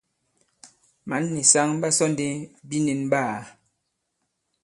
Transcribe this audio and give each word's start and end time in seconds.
Mǎn 1.09 1.23
nì 1.33 1.41
saŋ 1.51 1.69
ɓa 1.81 1.89
sɔ 1.97 2.05
ndi 2.13 2.27
binīn 2.67 3.01
ɓaā. 3.11 3.37